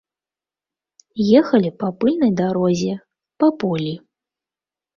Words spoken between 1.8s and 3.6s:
па пыльнай дарозе, па